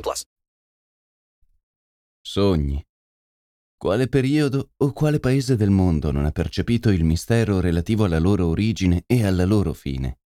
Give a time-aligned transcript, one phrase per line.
[0.00, 0.24] plus.
[2.20, 2.84] Sogni.
[3.76, 8.46] Quale periodo o quale paese del mondo non ha percepito il mistero relativo alla loro
[8.46, 10.20] origine e alla loro fine?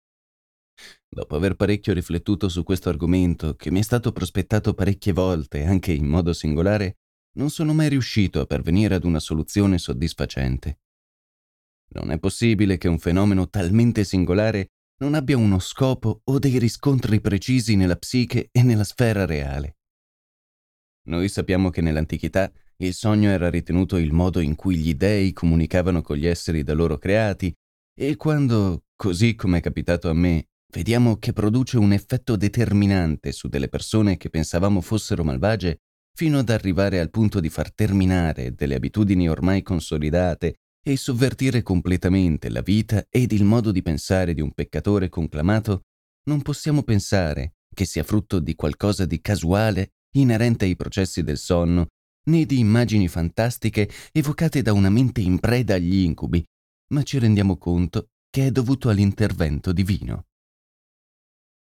[1.07, 5.93] Dopo aver parecchio riflettuto su questo argomento, che mi è stato prospettato parecchie volte, anche
[5.93, 6.97] in modo singolare,
[7.37, 10.79] non sono mai riuscito a pervenire ad una soluzione soddisfacente.
[11.93, 17.19] Non è possibile che un fenomeno talmente singolare non abbia uno scopo o dei riscontri
[17.19, 19.77] precisi nella psiche e nella sfera reale.
[21.07, 26.01] Noi sappiamo che nell'antichità il sogno era ritenuto il modo in cui gli dei comunicavano
[26.01, 27.53] con gli esseri da loro creati
[27.97, 33.47] e quando, così come è capitato a me, vediamo che produce un effetto determinante su
[33.47, 35.79] delle persone che pensavamo fossero malvagie,
[36.13, 40.55] fino ad arrivare al punto di far terminare delle abitudini ormai consolidate
[40.87, 45.85] e sovvertire completamente la vita ed il modo di pensare di un peccatore conclamato,
[46.25, 51.87] non possiamo pensare che sia frutto di qualcosa di casuale inerente ai processi del sonno,
[52.27, 56.45] né di immagini fantastiche evocate da una mente in preda agli incubi,
[56.93, 60.27] ma ci rendiamo conto che è dovuto all'intervento divino.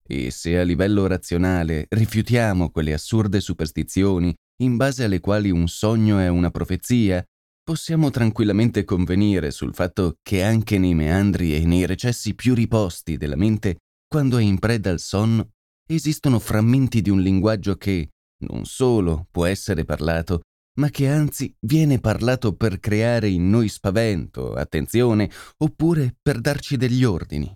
[0.07, 6.17] E se a livello razionale rifiutiamo quelle assurde superstizioni in base alle quali un sogno
[6.17, 7.23] è una profezia,
[7.65, 13.35] possiamo tranquillamente convenire sul fatto che anche nei meandri e nei recessi più riposti della
[13.35, 15.49] mente, quando è in preda al sonno,
[15.89, 18.11] esistono frammenti di un linguaggio che
[18.45, 20.41] non solo può essere parlato,
[20.77, 27.03] ma che anzi viene parlato per creare in noi spavento, attenzione, oppure per darci degli
[27.03, 27.51] ordini.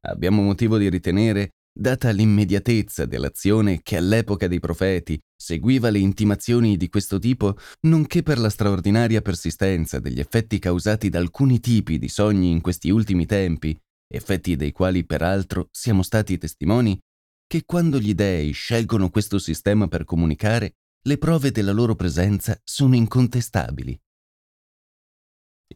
[0.00, 6.88] Abbiamo motivo di ritenere, data l'immediatezza dell'azione che all'epoca dei profeti seguiva le intimazioni di
[6.88, 12.50] questo tipo, nonché per la straordinaria persistenza degli effetti causati da alcuni tipi di sogni
[12.50, 13.76] in questi ultimi tempi,
[14.08, 16.98] effetti dei quali peraltro siamo stati testimoni,
[17.46, 22.94] che quando gli dei scelgono questo sistema per comunicare, le prove della loro presenza sono
[22.94, 24.00] incontestabili.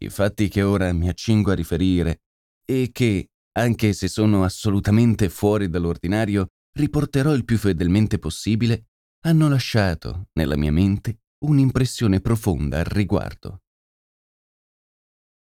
[0.01, 2.21] I fatti che ora mi accingo a riferire
[2.65, 6.47] e che, anche se sono assolutamente fuori dall'ordinario,
[6.77, 8.87] riporterò il più fedelmente possibile,
[9.25, 13.63] hanno lasciato nella mia mente un'impressione profonda al riguardo.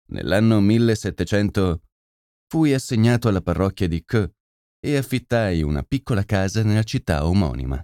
[0.09, 1.81] Nell'anno 1700
[2.47, 4.29] fui assegnato alla parrocchia di K
[4.79, 7.83] e affittai una piccola casa nella città omonima.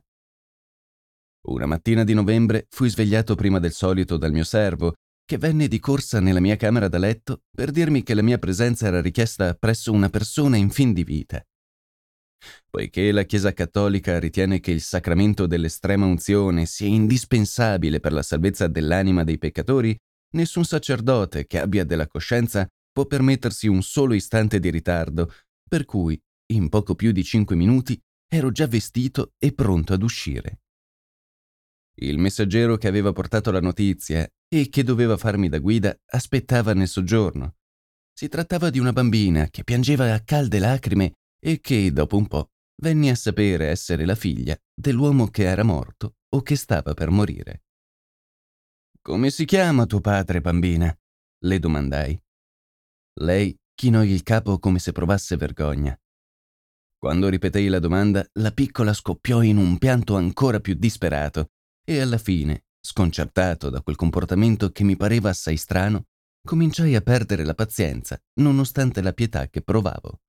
[1.46, 4.94] Una mattina di novembre fui svegliato prima del solito dal mio servo,
[5.26, 8.88] che venne di corsa nella mia camera da letto per dirmi che la mia presenza
[8.88, 11.44] era richiesta presso una persona in fin di vita.
[12.70, 18.68] Poiché la Chiesa cattolica ritiene che il sacramento dell'estrema unzione sia indispensabile per la salvezza
[18.68, 19.98] dell'anima dei peccatori,
[20.32, 25.32] nessun sacerdote che abbia della coscienza può permettersi un solo istante di ritardo,
[25.68, 30.60] per cui, in poco più di cinque minuti, ero già vestito e pronto ad uscire.
[31.96, 36.88] Il messaggero che aveva portato la notizia e che doveva farmi da guida aspettava nel
[36.88, 37.56] soggiorno.
[38.14, 42.52] Si trattava di una bambina che piangeva a calde lacrime e che, dopo un po',
[42.80, 47.64] venni a sapere essere la figlia dell'uomo che era morto o che stava per morire.
[49.02, 50.96] Come si chiama tuo padre, bambina?
[51.46, 52.24] le domandai.
[53.22, 56.00] Lei chinò il capo come se provasse vergogna.
[56.96, 61.50] Quando ripetei la domanda, la piccola scoppiò in un pianto ancora più disperato
[61.84, 66.08] e alla fine, sconcertato da quel comportamento che mi pareva assai strano,
[66.46, 70.20] cominciai a perdere la pazienza, nonostante la pietà che provavo.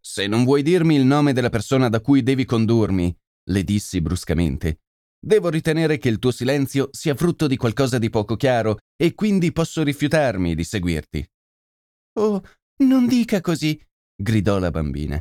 [0.00, 3.14] Se non vuoi dirmi il nome della persona da cui devi condurmi,
[3.50, 4.82] le dissi bruscamente,
[5.18, 9.50] devo ritenere che il tuo silenzio sia frutto di qualcosa di poco chiaro e quindi
[9.50, 11.26] posso rifiutarmi di seguirti.
[12.18, 12.42] Oh,
[12.84, 13.82] non dica così,
[14.14, 15.20] gridò la bambina.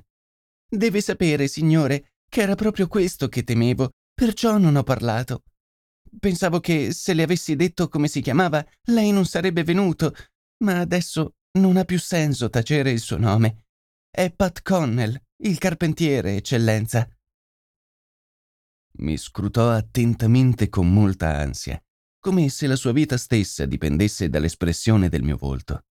[0.70, 5.44] Deve sapere, signore, che era proprio questo che temevo Perciò non ho parlato.
[6.20, 10.14] Pensavo che se le avessi detto come si chiamava, lei non sarebbe venuto,
[10.64, 13.66] ma adesso non ha più senso tacere il suo nome.
[14.10, 17.08] È Pat Connell, il carpentiere, eccellenza.
[19.00, 21.82] Mi scrutò attentamente con molta ansia,
[22.20, 25.86] come se la sua vita stessa dipendesse dall'espressione del mio volto.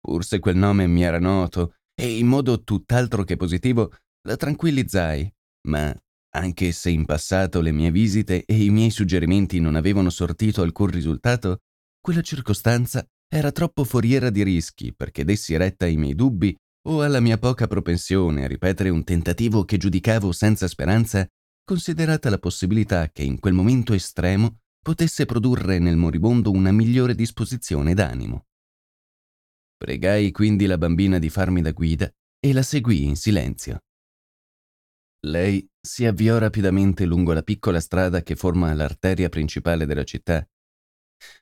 [0.00, 5.32] Pur se quel nome mi era noto, e in modo tutt'altro che positivo, la tranquillizzai,
[5.68, 5.94] ma
[6.34, 10.86] anche se in passato le mie visite e i miei suggerimenti non avevano sortito alcun
[10.86, 11.58] risultato,
[12.00, 16.56] quella circostanza era troppo foriera di rischi perché dessi retta ai miei dubbi
[16.88, 21.26] o alla mia poca propensione a ripetere un tentativo che giudicavo senza speranza,
[21.64, 27.94] considerata la possibilità che in quel momento estremo potesse produrre nel moribondo una migliore disposizione
[27.94, 28.46] d'animo.
[29.76, 33.80] Pregai quindi la bambina di farmi da guida e la seguì in silenzio.
[35.26, 40.44] Lei si avviò rapidamente lungo la piccola strada che forma l'arteria principale della città.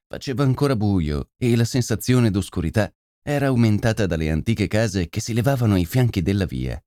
[0.06, 2.92] Faceva ancora buio e la sensazione d'oscurità
[3.22, 6.82] era aumentata dalle antiche case che si levavano ai fianchi della via.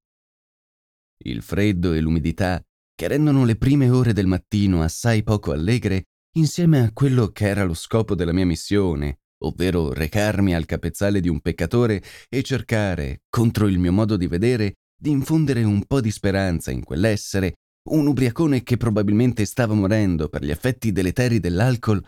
[1.25, 2.63] Il freddo e l'umidità,
[2.93, 7.63] che rendono le prime ore del mattino assai poco allegre, insieme a quello che era
[7.63, 13.67] lo scopo della mia missione, ovvero recarmi al capezzale di un peccatore e cercare, contro
[13.67, 17.55] il mio modo di vedere, di infondere un po' di speranza in quell'essere,
[17.89, 22.01] un ubriacone che probabilmente stava morendo per gli effetti deleteri dell'alcol,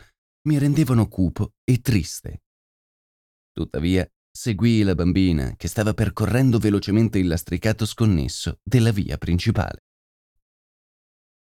[0.47, 2.43] mi rendevano cupo e triste.
[3.51, 9.79] Tuttavia, seguii la bambina che stava percorrendo velocemente il lastricato sconnesso della via principale.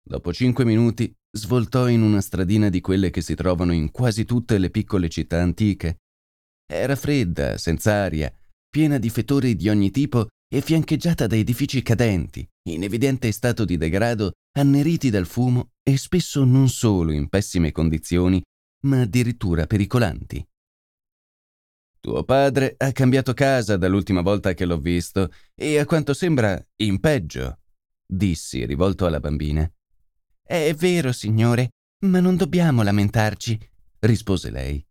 [0.01, 4.57] Dopo cinque minuti svoltò in una stradina di quelle che si trovano in quasi tutte
[4.57, 5.98] le piccole città antiche.
[6.66, 8.36] Era fredda, senza aria,
[8.68, 13.77] piena di fetori di ogni tipo e fiancheggiata da edifici cadenti, in evidente stato di
[13.77, 18.41] degrado, anneriti dal fumo e spesso non solo in pessime condizioni,
[18.85, 20.45] ma addirittura pericolanti.
[21.99, 27.00] Tuo padre ha cambiato casa dall'ultima volta che l'ho visto e a quanto sembra in
[27.00, 27.59] peggio,
[28.05, 29.69] dissi rivolto alla bambina.
[30.41, 31.71] È vero, signore,
[32.05, 33.59] ma non dobbiamo lamentarci,
[34.00, 34.85] rispose lei.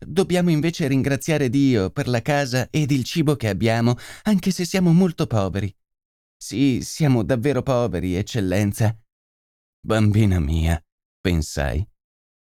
[0.00, 4.92] Dobbiamo invece ringraziare Dio per la casa ed il cibo che abbiamo, anche se siamo
[4.92, 5.74] molto poveri.
[6.36, 8.96] Sì, siamo davvero poveri, eccellenza.
[9.80, 10.80] Bambina mia,
[11.20, 11.84] pensai,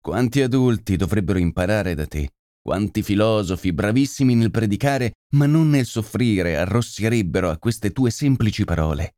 [0.00, 2.30] quanti adulti dovrebbero imparare da te?
[2.62, 9.14] Quanti filosofi bravissimi nel predicare, ma non nel soffrire, arrossirebbero a queste tue semplici parole.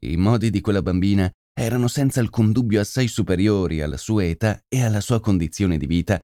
[0.00, 4.82] I modi di quella bambina erano senza alcun dubbio assai superiori alla sua età e
[4.82, 6.18] alla sua condizione di vita,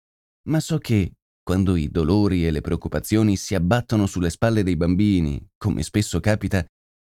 [0.46, 1.12] ma so che,
[1.42, 6.64] quando i dolori e le preoccupazioni si abbattono sulle spalle dei bambini, come spesso capita,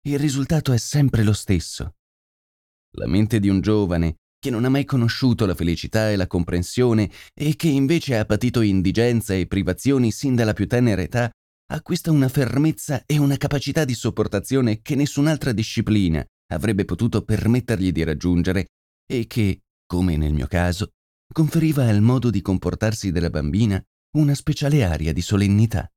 [0.07, 1.95] il risultato è sempre lo stesso.
[2.97, 7.09] La mente di un giovane che non ha mai conosciuto la felicità e la comprensione
[7.33, 11.31] e che invece ha patito indigenza e privazioni sin dalla più tenera età,
[11.71, 16.23] acquista una fermezza e una capacità di sopportazione che nessun'altra disciplina
[16.53, 18.67] avrebbe potuto permettergli di raggiungere
[19.11, 20.91] e che, come nel mio caso,
[21.31, 23.81] conferiva al modo di comportarsi della bambina
[24.17, 25.89] una speciale aria di solennità.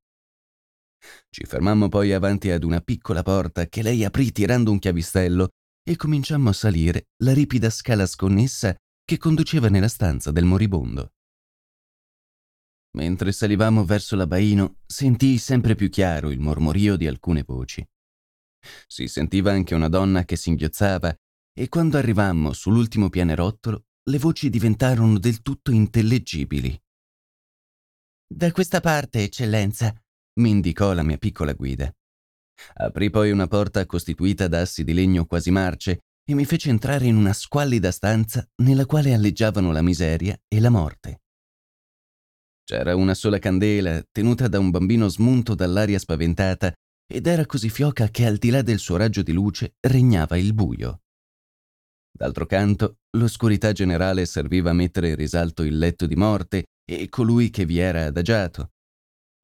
[1.29, 5.49] Ci fermammo poi avanti ad una piccola porta che lei aprì tirando un chiavistello
[5.83, 11.13] e cominciammo a salire la ripida scala sconnessa che conduceva nella stanza del moribondo.
[12.97, 17.85] Mentre salivamo verso l'abaino, sentii sempre più chiaro il mormorio di alcune voci.
[18.87, 21.15] Si sentiva anche una donna che singhiozzava
[21.53, 26.77] e quando arrivammo sull'ultimo pianerottolo le voci diventarono del tutto intellegibili.
[28.27, 29.93] Da questa parte, eccellenza,
[30.39, 31.93] mi indicò la mia piccola guida.
[32.73, 37.05] Aprì poi una porta costituita da assi di legno quasi marce e mi fece entrare
[37.05, 41.21] in una squallida stanza nella quale alleggiavano la miseria e la morte.
[42.63, 46.73] C'era una sola candela, tenuta da un bambino smunto dall'aria spaventata,
[47.11, 50.53] ed era così fioca che al di là del suo raggio di luce regnava il
[50.53, 51.01] buio.
[52.19, 57.49] D'altro canto, l'oscurità generale serviva a mettere in risalto il letto di morte e colui
[57.49, 58.71] che vi era adagiato.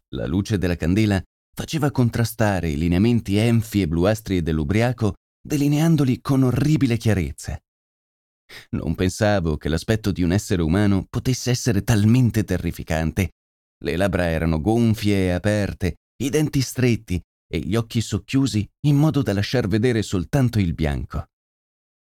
[0.09, 1.23] La luce della candela
[1.55, 7.57] faceva contrastare i lineamenti enfi e bluastri dell'ubriaco, delineandoli con orribile chiarezza.
[8.71, 13.29] Non pensavo che l'aspetto di un essere umano potesse essere talmente terrificante.
[13.85, 19.21] Le labbra erano gonfie e aperte, i denti stretti e gli occhi socchiusi in modo
[19.21, 21.27] da lasciar vedere soltanto il bianco.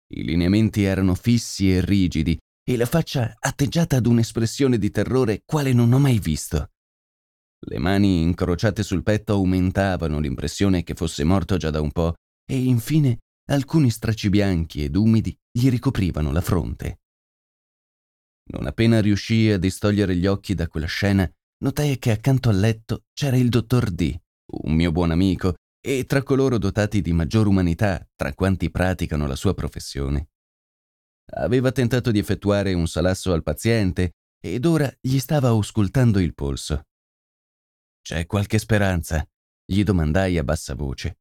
[0.09, 5.73] I lineamenti erano fissi e rigidi e la faccia atteggiata ad un'espressione di terrore quale
[5.73, 6.71] non ho mai visto.
[7.59, 12.13] Le mani incrociate sul petto aumentavano l'impressione che fosse morto già da un po'
[12.45, 13.17] e infine
[13.49, 16.99] alcuni stracci bianchi ed umidi gli ricoprivano la fronte.
[18.49, 21.29] Non appena riuscii a distogliere gli occhi da quella scena,
[21.63, 24.15] notai che accanto al letto c'era il dottor D,
[24.63, 29.35] un mio buon amico, e tra coloro dotati di maggior umanità tra quanti praticano la
[29.35, 30.29] sua professione.
[31.31, 36.87] Aveva tentato di effettuare un salasso al paziente ed ora gli stava auscultando il polso.
[38.01, 39.27] C'è qualche speranza?
[39.69, 41.19] gli domandai a bassa voce.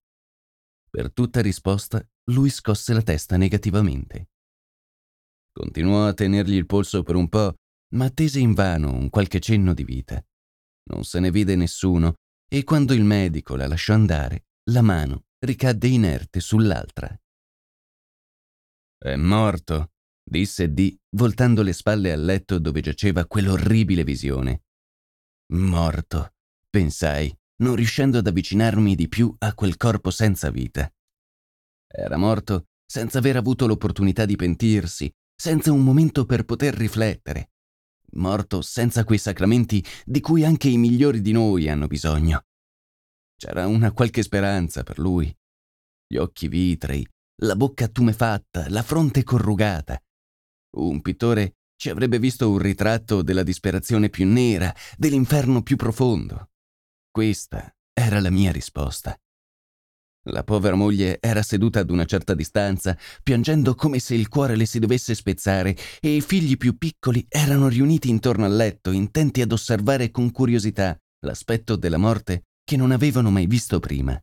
[0.89, 4.29] Per tutta risposta lui scosse la testa negativamente.
[5.51, 7.57] Continuò a tenergli il polso per un po',
[7.95, 10.25] ma attese invano un qualche cenno di vita.
[10.91, 12.15] Non se ne vide nessuno
[12.49, 17.09] e quando il medico la lasciò andare, la mano ricadde inerte sull'altra.
[18.99, 19.93] È morto,
[20.25, 24.65] disse Dee, voltando le spalle al letto dove giaceva quell'orribile visione.
[25.53, 26.35] Morto,
[26.69, 30.93] pensai, non riuscendo ad avvicinarmi di più a quel corpo senza vita.
[31.87, 37.53] Era morto senza aver avuto l'opportunità di pentirsi, senza un momento per poter riflettere.
[38.13, 42.47] Morto senza quei sacramenti di cui anche i migliori di noi hanno bisogno.
[43.39, 45.35] C'era una qualche speranza per lui.
[46.09, 47.07] Gli occhi vitrei,
[47.43, 50.01] la bocca tumefatta, la fronte corrugata.
[50.79, 56.49] Un pittore ci avrebbe visto un ritratto della disperazione più nera, dell'inferno più profondo.
[57.11, 59.15] Questa era la mia risposta.
[60.31, 64.65] La povera moglie era seduta ad una certa distanza, piangendo come se il cuore le
[64.65, 69.53] si dovesse spezzare, e i figli più piccoli erano riuniti intorno al letto, intenti ad
[69.53, 74.21] osservare con curiosità l'aspetto della morte che non avevano mai visto prima.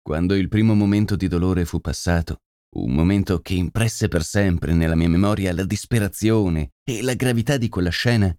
[0.00, 2.42] Quando il primo momento di dolore fu passato,
[2.76, 7.68] un momento che impresse per sempre nella mia memoria la disperazione e la gravità di
[7.68, 8.32] quella scena,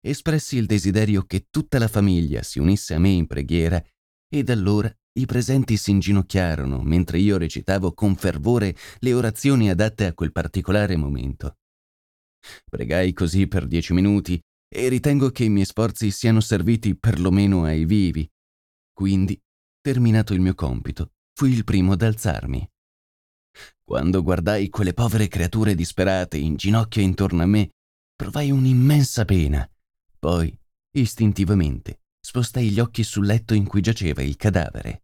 [0.00, 3.82] espressi il desiderio che tutta la famiglia si unisse a me in preghiera
[4.26, 10.06] e da allora i presenti si inginocchiarono mentre io recitavo con fervore le orazioni adatte
[10.06, 11.58] a quel particolare momento.
[12.70, 14.42] Pregai così per dieci minuti
[14.74, 18.28] e ritengo che i miei sforzi siano serviti perlomeno ai vivi.
[18.92, 19.40] Quindi,
[19.80, 22.68] terminato il mio compito, fui il primo ad alzarmi.
[23.84, 27.70] Quando guardai quelle povere creature disperate in ginocchio intorno a me,
[28.16, 29.68] provai un'immensa pena
[30.24, 30.58] poi,
[30.92, 35.02] istintivamente, spostai gli occhi sul letto in cui giaceva il cadavere.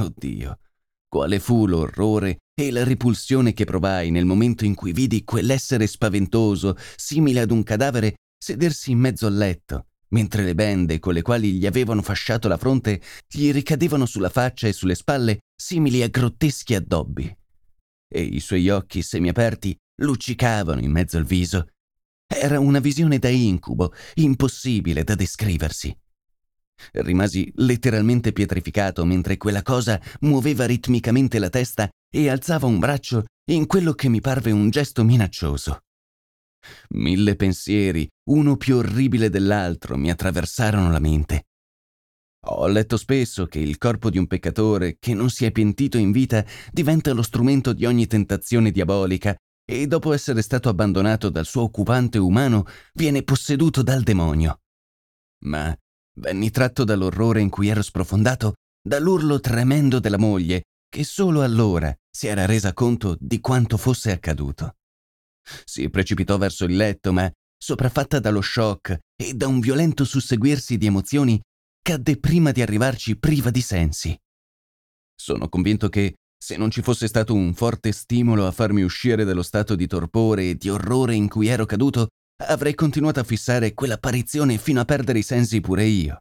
[0.00, 0.58] Oddio,
[1.06, 6.78] quale fu l'orrore e la ripulsione che provai nel momento in cui vidi quell'essere spaventoso,
[6.96, 8.14] simile ad un cadavere,
[8.46, 12.56] sedersi in mezzo al letto, mentre le bende con le quali gli avevano fasciato la
[12.56, 17.36] fronte gli ricadevano sulla faccia e sulle spalle simili a grotteschi addobbi.
[18.08, 21.70] E i suoi occhi semiaperti luccicavano in mezzo al viso
[22.28, 25.96] era una visione da incubo, impossibile da descriversi.
[26.92, 33.66] Rimasi letteralmente pietrificato mentre quella cosa muoveva ritmicamente la testa e alzava un braccio in
[33.66, 35.80] quello che mi parve un gesto minaccioso.
[36.90, 41.46] Mille pensieri, uno più orribile dell'altro, mi attraversarono la mente.
[42.48, 46.12] Ho letto spesso che il corpo di un peccatore che non si è pentito in
[46.12, 49.34] vita diventa lo strumento di ogni tentazione diabolica
[49.68, 54.60] e dopo essere stato abbandonato dal suo occupante umano viene posseduto dal demonio.
[55.44, 55.76] Ma
[56.20, 62.28] venni tratto dall'orrore in cui ero sprofondato dall'urlo tremendo della moglie, che solo allora si
[62.28, 64.75] era resa conto di quanto fosse accaduto.
[65.64, 70.86] Si precipitò verso il letto, ma, sopraffatta dallo shock e da un violento susseguirsi di
[70.86, 71.40] emozioni,
[71.82, 74.16] cadde prima di arrivarci priva di sensi.
[75.14, 79.42] Sono convinto che, se non ci fosse stato un forte stimolo a farmi uscire dallo
[79.42, 82.08] stato di torpore e di orrore in cui ero caduto,
[82.44, 86.18] avrei continuato a fissare quell'apparizione fino a perdere i sensi pure io.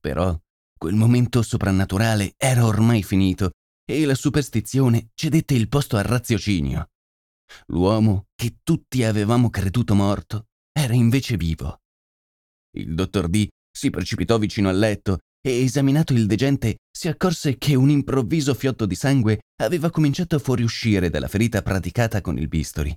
[0.00, 0.38] Però
[0.76, 3.50] quel momento soprannaturale era ormai finito
[3.84, 6.88] e la superstizione cedette il posto al raziocinio.
[7.66, 11.80] L'uomo che tutti avevamo creduto morto era invece vivo.
[12.76, 17.74] Il dottor D si precipitò vicino al letto e esaminato il degente si accorse che
[17.74, 22.96] un improvviso fiotto di sangue aveva cominciato a fuoriuscire dalla ferita praticata con il bisturi.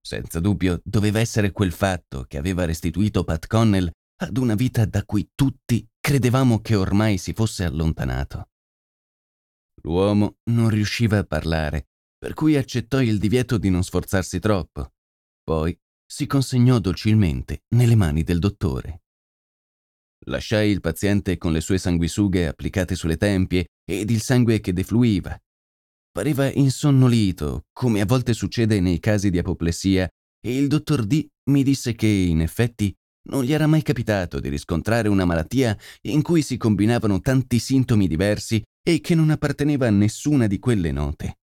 [0.00, 5.04] Senza dubbio doveva essere quel fatto che aveva restituito Pat Connell ad una vita da
[5.04, 8.48] cui tutti credevamo che ormai si fosse allontanato.
[9.82, 14.92] L'uomo non riusciva a parlare, per cui accettò il divieto di non sforzarsi troppo.
[15.42, 19.02] Poi si consegnò docilmente nelle mani del dottore.
[20.26, 25.38] Lasciai il paziente con le sue sanguisughe applicate sulle tempie ed il sangue che defluiva.
[26.10, 30.08] Pareva insonnolito, come a volte succede nei casi di apoplessia,
[30.40, 32.92] e il dottor D mi disse che, in effetti,
[33.28, 38.08] non gli era mai capitato di riscontrare una malattia in cui si combinavano tanti sintomi
[38.08, 41.37] diversi e che non apparteneva a nessuna di quelle note.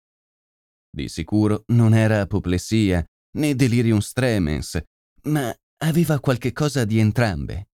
[0.96, 3.04] Di sicuro non era apoplessia
[3.38, 4.80] né delirium stremens,
[5.24, 7.70] ma aveva qualche cosa di entrambe.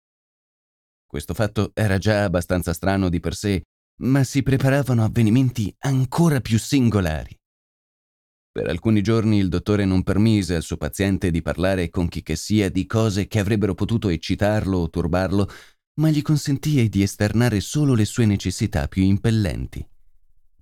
[1.06, 3.62] Questo fatto era già abbastanza strano di per sé,
[4.00, 7.38] ma si preparavano avvenimenti ancora più singolari.
[8.50, 12.35] Per alcuni giorni il dottore non permise al suo paziente di parlare con chi che
[12.35, 15.49] sia di cose che avrebbero potuto eccitarlo o turbarlo,
[16.00, 19.88] ma gli consentì di esternare solo le sue necessità più impellenti.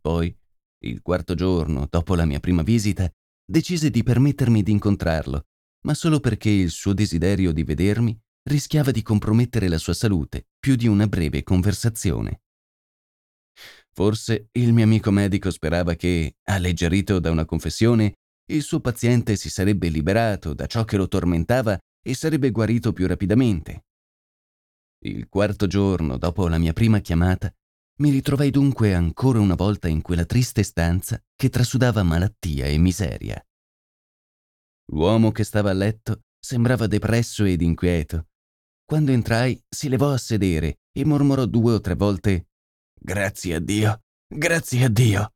[0.02, 0.36] Poi
[0.84, 3.08] Il quarto giorno, dopo la mia prima visita,
[3.44, 5.46] decise di permettermi di incontrarlo,
[5.82, 10.74] ma solo perché il suo desiderio di vedermi rischiava di compromettere la sua salute più
[10.74, 12.42] di una breve conversazione.
[13.92, 18.14] Forse il mio amico medico sperava che, alleggerito da una confessione,
[18.50, 23.06] il suo paziente si sarebbe liberato da ciò che lo tormentava e sarebbe guarito più
[23.06, 23.84] rapidamente.
[25.04, 27.54] Il quarto giorno dopo la mia prima chiamata,
[28.02, 33.40] mi ritrovai dunque ancora una volta in quella triste stanza che trasudava malattia e miseria.
[34.90, 38.26] L'uomo che stava a letto sembrava depresso ed inquieto.
[38.84, 42.48] Quando entrai, si levò a sedere e mormorò due o tre volte
[43.00, 45.34] Grazie a Dio, grazie a Dio.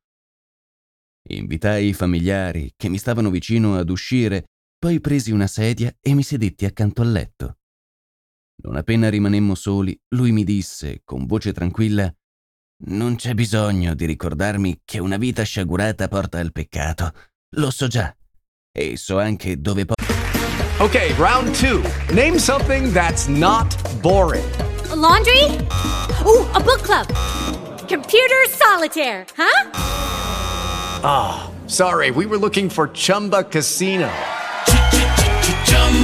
[1.29, 4.47] Invitai i familiari che mi stavano vicino ad uscire,
[4.77, 7.59] poi presi una sedia e mi sedetti accanto al letto.
[8.65, 12.13] Non appena rimanemmo soli, lui mi disse, con voce tranquilla,
[12.85, 17.11] Non c'è bisogno di ricordarmi che una vita sciagurata porta al peccato.
[17.57, 18.15] Lo so già.
[18.71, 19.95] E so anche dove po-
[20.79, 21.81] Okay, round two.
[22.13, 24.45] Name something that's not boring.
[24.91, 25.43] A laundry?
[26.27, 27.07] Ooh, a book club.
[27.89, 29.71] Computer solitaire, huh?
[31.03, 34.11] Ah, sorry, we were looking for Chumba Casino.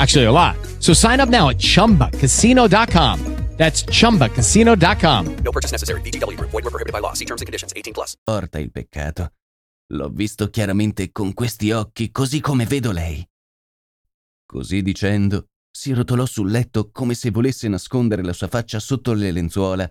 [0.00, 0.56] Actually, a lot.
[0.78, 3.18] So sign up now at chumbacasino.com.
[3.56, 5.36] That's chumbacasino.com.
[5.44, 6.00] No purchase necessary.
[6.00, 6.50] VGW Group.
[6.50, 7.12] Void were prohibited by law.
[7.12, 7.74] See terms and conditions.
[7.76, 8.16] 18 plus.
[8.24, 9.32] porta il peccato.
[9.92, 13.22] L'ho visto chiaramente con questi occhi, così come vedo lei.
[14.46, 19.30] Così dicendo, si rotolò sul letto come se volesse nascondere la sua faccia sotto le
[19.30, 19.86] lenzuola,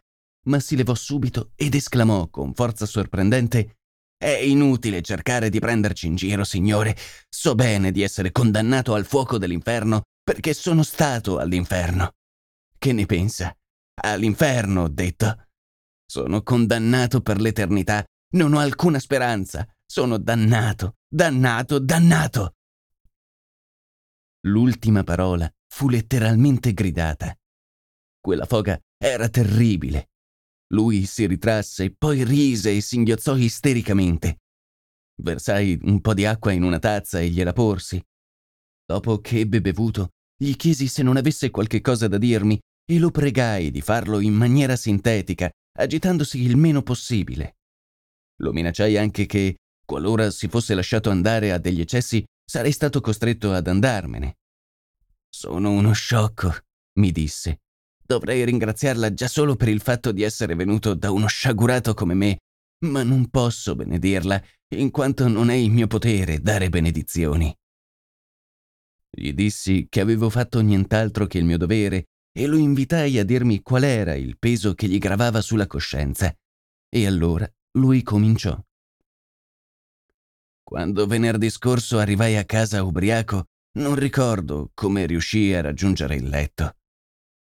[0.45, 3.78] ma si levò subito ed esclamò con forza sorprendente
[4.21, 6.93] È inutile cercare di prenderci in giro, signore.
[7.29, 12.15] So bene di essere condannato al fuoco dell'inferno perché sono stato all'inferno.
[12.77, 13.55] Che ne pensa?
[14.01, 15.47] All'inferno, ho detto.
[16.05, 18.03] Sono condannato per l'eternità.
[18.33, 19.65] Non ho alcuna speranza.
[19.85, 22.55] Sono dannato, dannato, dannato.
[24.47, 27.33] L'ultima parola fu letteralmente gridata.
[28.19, 30.08] Quella foga era terribile.
[30.71, 34.37] Lui si ritrasse, poi rise e singhiozzò istericamente.
[35.21, 38.01] Versai un po' di acqua in una tazza e gliela porsi.
[38.85, 43.11] Dopo che ebbe bevuto, gli chiesi se non avesse qualche cosa da dirmi e lo
[43.11, 47.57] pregai di farlo in maniera sintetica, agitandosi il meno possibile.
[48.41, 53.51] Lo minacciai anche che, qualora si fosse lasciato andare a degli eccessi, sarei stato costretto
[53.51, 54.37] ad andarmene.
[55.29, 56.51] Sono uno sciocco,
[56.99, 57.59] mi disse.
[58.09, 62.39] Dovrei ringraziarla già solo per il fatto di essere venuto da uno sciagurato come me,
[62.85, 67.55] ma non posso benedirla, in quanto non è in mio potere dare benedizioni.
[69.11, 73.61] Gli dissi che avevo fatto nient'altro che il mio dovere e lo invitai a dirmi
[73.61, 76.35] qual era il peso che gli gravava sulla coscienza.
[76.89, 78.59] E allora lui cominciò.
[80.63, 86.73] Quando venerdì scorso arrivai a casa ubriaco, non ricordo come riuscii a raggiungere il letto.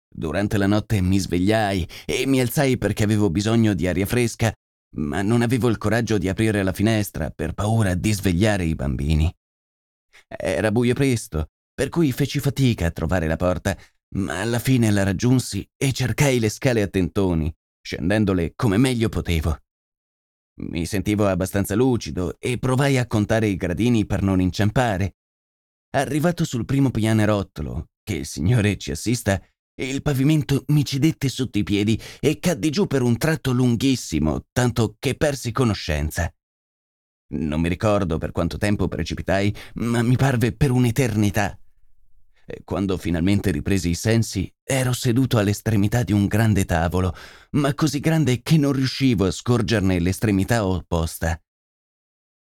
[0.09, 4.51] Durante la notte mi svegliai e mi alzai perché avevo bisogno di aria fresca,
[4.97, 9.31] ma non avevo il coraggio di aprire la finestra per paura di svegliare i bambini.
[10.27, 13.77] Era buio presto, per cui feci fatica a trovare la porta,
[14.15, 19.57] ma alla fine la raggiunsi e cercai le scale a tentoni, scendendole come meglio potevo.
[20.61, 25.15] Mi sentivo abbastanza lucido e provai a contare i gradini per non inciampare.
[25.91, 29.41] Arrivato sul primo pianerottolo, che il Signore ci assista,
[29.85, 34.95] il pavimento mi cedette sotto i piedi e caddi giù per un tratto lunghissimo, tanto
[34.99, 36.31] che persi conoscenza.
[37.31, 41.57] Non mi ricordo per quanto tempo precipitai, ma mi parve per un'eternità.
[42.45, 47.15] E quando finalmente ripresi i sensi, ero seduto all'estremità di un grande tavolo,
[47.51, 51.39] ma così grande che non riuscivo a scorgerne l'estremità opposta.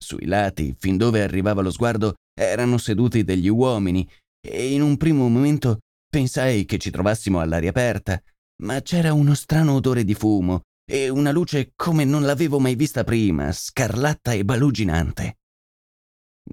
[0.02, 4.08] Sui lati, fin dove arrivava lo sguardo, erano seduti degli uomini,
[4.40, 8.20] e in un primo momento pensai che ci trovassimo all'aria aperta,
[8.62, 13.04] ma c'era uno strano odore di fumo e una luce come non l'avevo mai vista
[13.04, 15.38] prima, scarlatta e baluginante.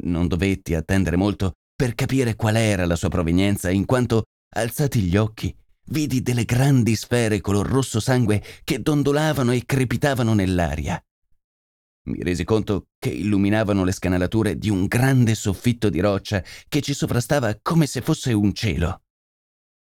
[0.04, 5.18] Non dovetti attendere molto per capire qual era la sua provenienza, in quanto, alzati gli
[5.18, 5.56] occhi,
[5.90, 11.02] vidi delle grandi sfere color rosso sangue che dondolavano e crepitavano nell'aria.
[12.10, 16.94] Mi resi conto che illuminavano le scanalature di un grande soffitto di roccia che ci
[16.94, 19.02] sovrastava come se fosse un cielo.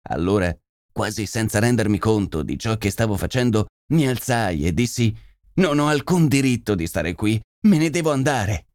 [0.08, 0.54] Allora,
[0.92, 5.14] quasi senza rendermi conto di ciò che stavo facendo, mi alzai e dissi
[5.54, 8.68] Non ho alcun diritto di stare qui, me ne devo andare.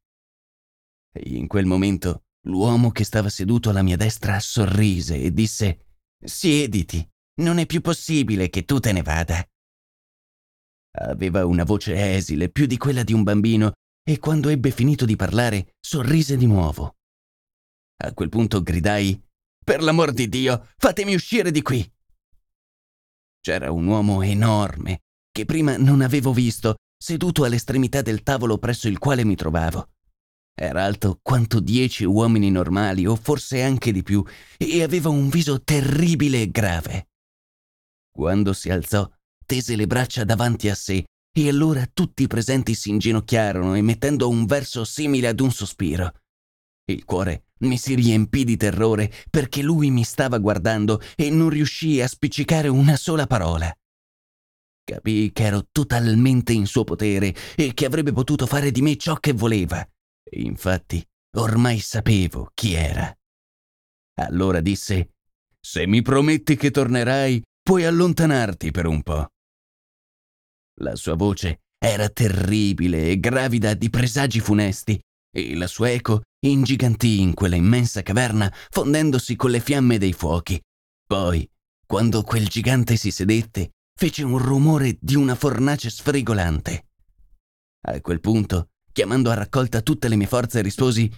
[1.13, 5.85] E in quel momento l'uomo che stava seduto alla mia destra sorrise e disse
[6.23, 7.07] Siediti,
[7.41, 9.43] non è più possibile che tu te ne vada.
[10.93, 13.71] Aveva una voce esile, più di quella di un bambino,
[14.03, 16.97] e quando ebbe finito di parlare sorrise di nuovo.
[18.03, 19.19] A quel punto gridai
[19.63, 21.89] Per l'amor di Dio, fatemi uscire di qui.
[23.39, 28.97] C'era un uomo enorme, che prima non avevo visto, seduto all'estremità del tavolo presso il
[28.97, 29.89] quale mi trovavo.
[30.53, 34.23] Era alto quanto dieci uomini normali, o forse anche di più,
[34.57, 37.07] e aveva un viso terribile e grave.
[38.11, 39.09] Quando si alzò,
[39.45, 44.45] tese le braccia davanti a sé, e allora tutti i presenti si inginocchiarono, emettendo un
[44.45, 46.20] verso simile ad un sospiro.
[46.91, 52.01] Il cuore mi si riempì di terrore perché lui mi stava guardando e non riuscii
[52.01, 53.73] a spiccicare una sola parola.
[54.83, 59.15] Capii che ero totalmente in suo potere e che avrebbe potuto fare di me ciò
[59.15, 59.79] che voleva.
[60.23, 61.05] E infatti,
[61.37, 63.15] ormai sapevo chi era.
[64.15, 65.13] Allora disse:
[65.59, 69.27] Se mi prometti che tornerai, puoi allontanarti per un po'.
[70.81, 74.99] La sua voce era terribile e gravida di presagi funesti,
[75.31, 80.61] e la sua eco ingigantì in quella immensa caverna fondendosi con le fiamme dei fuochi.
[81.05, 81.49] Poi,
[81.85, 86.87] quando quel gigante si sedette, fece un rumore di una fornace sfrigolante.
[87.87, 91.11] A quel punto, chiamando a raccolta tutte le mie forze, risposi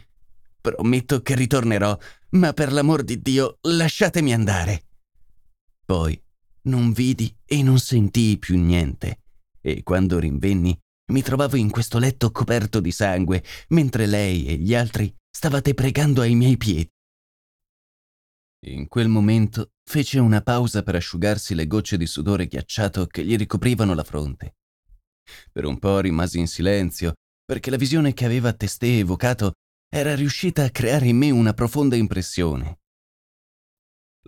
[0.64, 1.98] Prometto che ritornerò,
[2.32, 4.86] ma per l'amor di Dio lasciatemi andare.
[5.86, 6.18] Poi
[6.64, 9.24] non vidi e non sentii più niente,
[9.60, 10.80] e quando rinvenni
[11.14, 16.22] mi trovavo in questo letto coperto di sangue, mentre lei e gli altri stavate pregando
[16.22, 16.90] ai miei piedi.
[18.66, 23.36] In quel momento fece una pausa per asciugarsi le gocce di sudore ghiacciato che gli
[23.36, 24.56] ricoprivano la fronte.
[25.52, 27.14] Per un po' rimasi in silenzio,
[27.46, 29.54] perché la visione che aveva testé evocato
[29.94, 32.80] era riuscita a creare in me una profonda impressione.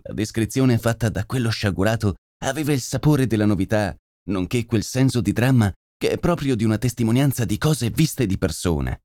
[0.02, 3.96] La descrizione fatta da quello sciagurato aveva il sapore della novità,
[4.28, 8.38] nonché quel senso di dramma che è proprio di una testimonianza di cose viste di
[8.38, 8.98] persona.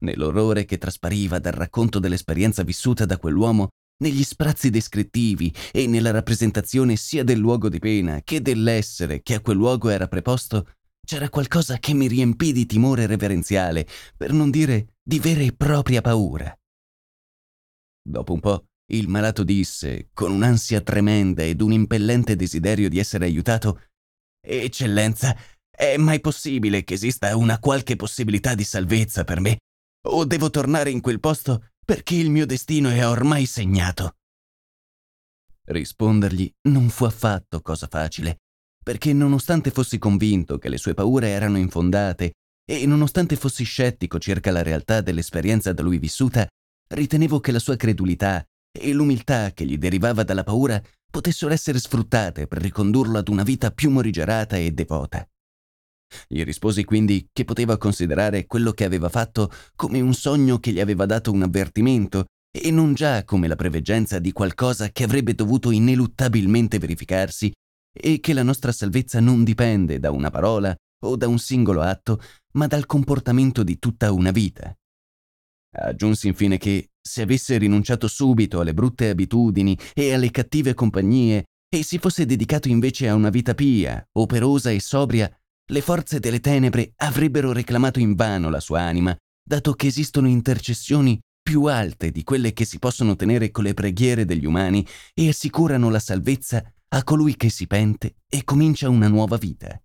[0.00, 6.96] Nell'orrore che traspariva dal racconto dell'esperienza vissuta da quell'uomo, negli sprazzi descrittivi e nella rappresentazione
[6.96, 10.72] sia del luogo di pena che dell'essere che a quel luogo era preposto,
[11.06, 16.00] c'era qualcosa che mi riempì di timore reverenziale, per non dire di vera e propria
[16.00, 16.52] paura.
[18.02, 23.26] Dopo un po', il malato disse, con un'ansia tremenda ed un impellente desiderio di essere
[23.26, 23.80] aiutato,
[24.46, 25.34] Eccellenza,
[25.76, 29.58] è mai possibile che esista una qualche possibilità di salvezza per me?
[30.06, 34.16] O devo tornare in quel posto perché il mio destino è ormai segnato?
[35.66, 38.38] Rispondergli non fu affatto cosa facile,
[38.82, 42.32] perché nonostante fossi convinto che le sue paure erano infondate
[42.64, 46.46] e nonostante fossi scettico circa la realtà dell'esperienza da lui vissuta,
[46.88, 52.46] ritenevo che la sua credulità e l'umiltà che gli derivava dalla paura potessero essere sfruttate
[52.46, 55.26] per ricondurlo ad una vita più morigerata e devota.
[56.28, 60.80] Gli risposi quindi che poteva considerare quello che aveva fatto come un sogno che gli
[60.80, 65.70] aveva dato un avvertimento e non già come la preveggenza di qualcosa che avrebbe dovuto
[65.70, 67.52] ineluttabilmente verificarsi
[67.92, 70.74] e che la nostra salvezza non dipende da una parola
[71.04, 72.20] o da un singolo atto,
[72.52, 74.74] ma dal comportamento di tutta una vita.
[75.76, 81.82] Aggiunsi infine che, se avesse rinunciato subito alle brutte abitudini e alle cattive compagnie e
[81.82, 85.30] si fosse dedicato invece a una vita pia, operosa e sobria,
[85.66, 91.64] le forze delle tenebre avrebbero reclamato invano la sua anima, dato che esistono intercessioni più
[91.64, 95.98] alte di quelle che si possono ottenere con le preghiere degli umani e assicurano la
[95.98, 99.80] salvezza a colui che si pente e comincia una nuova vita.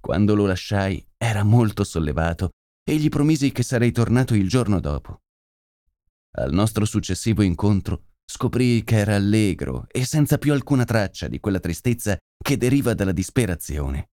[0.00, 2.50] Quando lo lasciai era molto sollevato
[2.88, 5.20] e gli promisi che sarei tornato il giorno dopo.
[6.38, 11.60] Al nostro successivo incontro Scoprii che era allegro e senza più alcuna traccia di quella
[11.60, 14.10] tristezza che deriva dalla disperazione.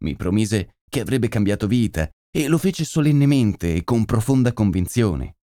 [0.00, 5.36] Mi promise che avrebbe cambiato vita e lo fece solennemente e con profonda convinzione.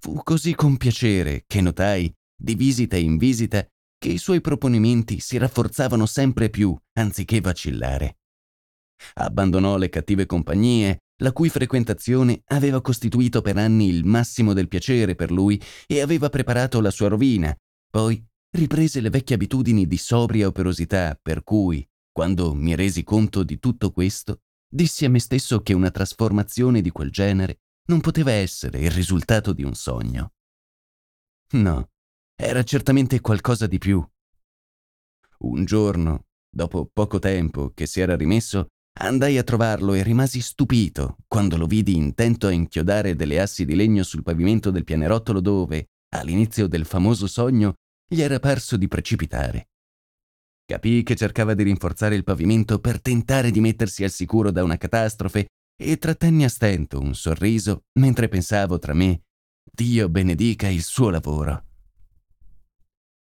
[0.00, 3.66] Fu così con piacere che notai, di visita in visita,
[3.98, 8.18] che i suoi proponimenti si rafforzavano sempre più anziché vacillare.
[9.14, 15.14] Abbandonò le cattive compagnie la cui frequentazione aveva costituito per anni il massimo del piacere
[15.14, 17.54] per lui e aveva preparato la sua rovina.
[17.88, 23.58] Poi riprese le vecchie abitudini di sobria operosità, per cui, quando mi resi conto di
[23.58, 28.80] tutto questo, dissi a me stesso che una trasformazione di quel genere non poteva essere
[28.80, 30.32] il risultato di un sogno.
[31.52, 31.90] No,
[32.34, 34.04] era certamente qualcosa di più.
[35.38, 38.68] Un giorno, dopo poco tempo che si era rimesso,
[39.00, 43.74] andai a trovarlo e rimasi stupito quando lo vidi intento a inchiodare delle assi di
[43.74, 47.74] legno sul pavimento del pianerottolo dove, all'inizio del famoso sogno,
[48.06, 49.68] gli era parso di precipitare.
[50.66, 54.78] Capii che cercava di rinforzare il pavimento per tentare di mettersi al sicuro da una
[54.78, 59.22] catastrofe e trattenni a stento un sorriso mentre pensavo tra me
[59.70, 61.64] Dio benedica il suo lavoro.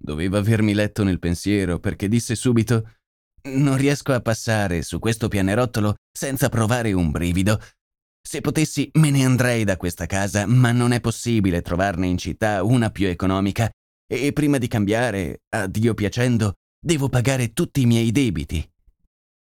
[0.01, 2.98] Doveva avermi letto nel pensiero perché disse subito
[3.43, 7.61] Non riesco a passare su questo pianerottolo senza provare un brivido.
[8.21, 12.63] Se potessi me ne andrei da questa casa, ma non è possibile trovarne in città
[12.63, 13.71] una più economica
[14.07, 18.67] e prima di cambiare, a Dio piacendo, devo pagare tutti i miei debiti.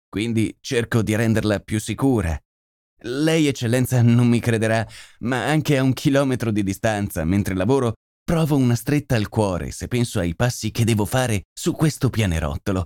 [0.10, 2.38] Quindi cerco di renderla più sicura.
[3.06, 4.88] Lei, eccellenza, non mi crederà,
[5.19, 9.88] ma anche a un chilometro di distanza, mentre lavoro, provo una stretta al cuore se
[9.88, 12.86] penso ai passi che devo fare su questo pianerottolo.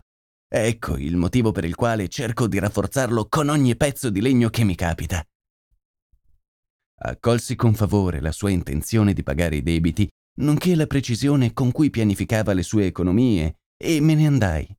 [0.49, 4.63] Ecco il motivo per il quale cerco di rafforzarlo con ogni pezzo di legno che
[4.63, 5.21] mi capita.
[6.99, 10.07] Accolsi con favore la sua intenzione di pagare i debiti,
[10.39, 14.77] nonché la precisione con cui pianificava le sue economie e me ne andai.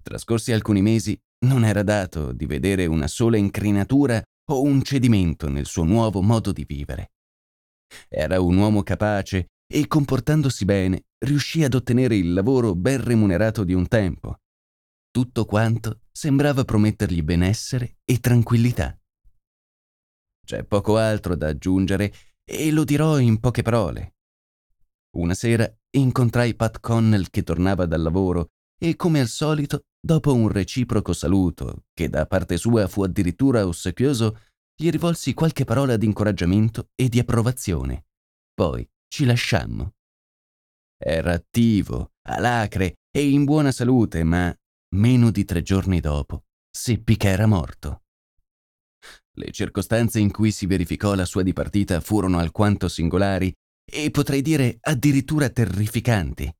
[0.00, 5.66] Trascorsi alcuni mesi, non era dato di vedere una sola incrinatura o un cedimento nel
[5.66, 7.10] suo nuovo modo di vivere.
[8.08, 13.74] Era un uomo capace e, comportandosi bene, riuscì ad ottenere il lavoro ben remunerato di
[13.74, 14.38] un tempo.
[15.12, 18.98] Tutto quanto sembrava promettergli benessere e tranquillità.
[20.42, 24.14] C'è poco altro da aggiungere e lo dirò in poche parole.
[25.18, 30.48] Una sera incontrai Pat Connell che tornava dal lavoro e, come al solito, dopo un
[30.48, 34.38] reciproco saluto, che da parte sua fu addirittura ossequioso,
[34.74, 38.06] gli rivolsi qualche parola di incoraggiamento e di approvazione.
[38.54, 39.92] Poi ci lasciammo.
[40.96, 44.56] Era attivo, alacre e in buona salute, ma
[44.94, 48.02] meno di tre giorni dopo seppi che era morto.
[49.34, 53.52] Le circostanze in cui si verificò la sua dipartita furono alquanto singolari
[53.84, 56.50] e potrei dire addirittura terrificanti.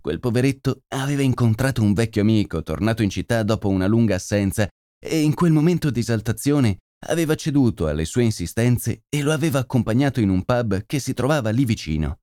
[0.00, 5.20] Quel poveretto aveva incontrato un vecchio amico tornato in città dopo una lunga assenza e
[5.20, 10.30] in quel momento di esaltazione aveva ceduto alle sue insistenze e lo aveva accompagnato in
[10.30, 12.20] un pub che si trovava lì vicino.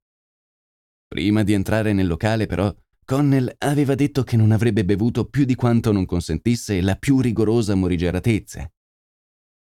[1.08, 2.74] Prima di entrare nel locale, però,
[3.06, 7.76] Connell aveva detto che non avrebbe bevuto più di quanto non consentisse la più rigorosa
[7.76, 8.70] morigeratezza.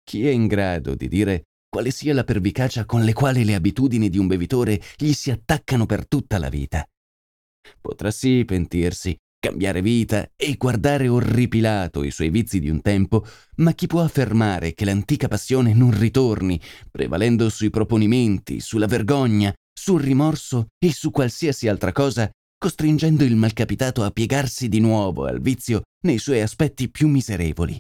[0.03, 4.09] Chi è in grado di dire quale sia la pervicacia con le quali le abitudini
[4.09, 6.87] di un bevitore gli si attaccano per tutta la vita.
[7.81, 13.73] Potrà sì pentirsi, cambiare vita e guardare orripilato i suoi vizi di un tempo, ma
[13.73, 20.69] chi può affermare che l'antica passione non ritorni, prevalendo sui proponimenti, sulla vergogna, sul rimorso
[20.79, 22.31] e su qualsiasi altra cosa,
[22.65, 27.79] costringendo il malcapitato a piegarsi di nuovo al vizio nei suoi aspetti più miserevoli?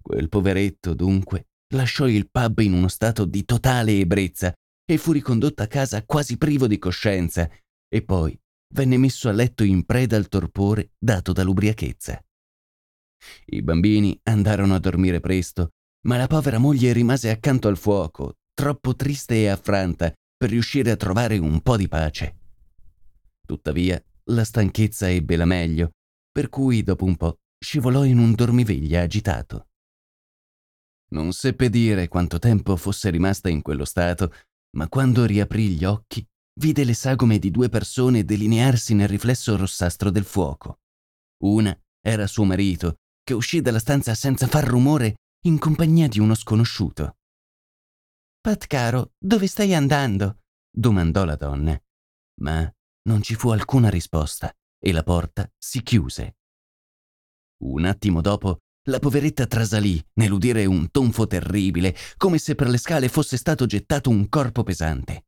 [0.00, 4.50] Quel poveretto, dunque, lasciò il pub in uno stato di totale ebbrezza
[4.90, 7.46] e fu ricondotto a casa quasi privo di coscienza
[7.86, 8.34] e poi
[8.72, 12.18] venne messo a letto in preda al torpore dato dall'ubriachezza.
[13.44, 15.72] I bambini andarono a dormire presto,
[16.06, 20.96] ma la povera moglie rimase accanto al fuoco, troppo triste e affranta per riuscire a
[20.96, 22.38] trovare un po' di pace.
[23.46, 25.90] Tuttavia, la stanchezza ebbe la meglio,
[26.30, 29.68] per cui dopo un po' scivolò in un dormiveglia agitato.
[31.10, 34.32] Non seppe dire quanto tempo fosse rimasta in quello stato,
[34.76, 36.26] ma quando riaprì gli occhi
[36.60, 40.80] vide le sagome di due persone delinearsi nel riflesso rossastro del fuoco.
[41.44, 46.34] Una era suo marito, che uscì dalla stanza senza far rumore in compagnia di uno
[46.34, 47.16] sconosciuto.
[48.40, 50.40] Pat caro, dove stai andando?
[50.70, 51.80] domandò la donna.
[52.40, 52.73] Ma
[53.06, 56.36] non ci fu alcuna risposta e la porta si chiuse.
[57.64, 63.08] Un attimo dopo la poveretta trasalì nell'udire un tonfo terribile, come se per le scale
[63.08, 65.24] fosse stato gettato un corpo pesante.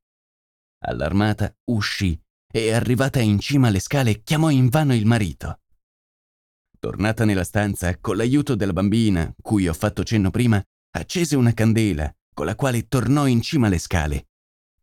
[0.84, 2.20] Allarmata, uscì
[2.52, 5.60] e, arrivata in cima alle scale, chiamò invano il marito.
[6.78, 12.14] Tornata nella stanza, con l'aiuto della bambina, cui ho fatto cenno prima, accese una candela,
[12.34, 14.28] con la quale tornò in cima alle scale.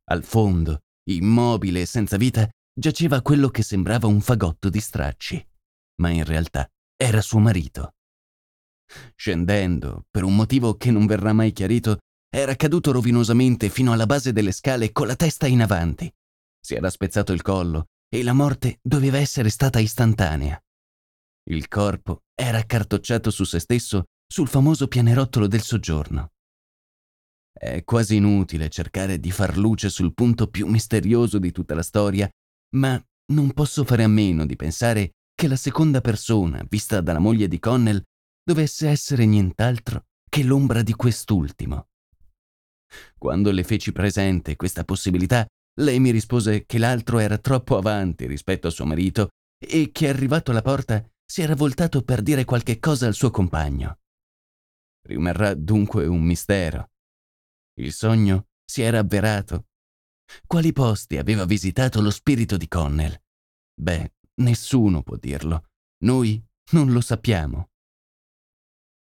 [0.05, 0.79] Al fondo,
[1.09, 5.47] immobile e senza vita, giaceva quello che sembrava un fagotto di stracci,
[6.01, 7.93] ma in realtà era suo marito.
[9.15, 14.31] Scendendo, per un motivo che non verrà mai chiarito, era caduto rovinosamente fino alla base
[14.31, 16.11] delle scale con la testa in avanti.
[16.59, 20.59] Si era spezzato il collo e la morte doveva essere stata istantanea.
[21.49, 26.31] Il corpo era accartocciato su se stesso sul famoso pianerottolo del soggiorno.
[27.51, 32.27] È quasi inutile cercare di far luce sul punto più misterioso di tutta la storia,
[32.75, 33.01] ma
[33.33, 37.59] non posso fare a meno di pensare che la seconda persona, vista dalla moglie di
[37.59, 38.01] Connell,
[38.43, 41.87] dovesse essere nient'altro che l'ombra di quest'ultimo.
[43.17, 45.45] Quando le feci presente questa possibilità,
[45.79, 50.51] lei mi rispose che l'altro era troppo avanti rispetto a suo marito e che arrivato
[50.51, 53.99] alla porta si era voltato per dire qualche cosa al suo compagno.
[55.05, 56.91] Rimarrà dunque un mistero.
[57.79, 59.65] Il sogno si era avverato.
[60.45, 63.19] Quali posti aveva visitato lo spirito di Connell?
[63.75, 65.67] Beh, nessuno può dirlo.
[66.03, 67.69] Noi non lo sappiamo.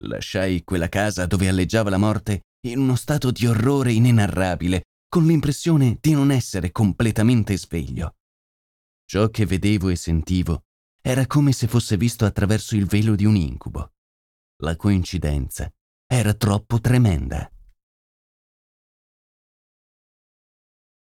[0.04, 5.98] Lasciai quella casa dove alleggiava la morte in uno stato di orrore inenarrabile, con l'impressione
[6.00, 8.16] di non essere completamente sveglio.
[9.04, 10.64] Ciò che vedevo e sentivo
[11.00, 13.92] era come se fosse visto attraverso il velo di un incubo.
[14.62, 15.72] La coincidenza
[16.06, 17.48] era troppo tremenda.